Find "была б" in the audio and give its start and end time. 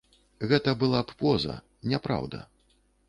0.83-1.15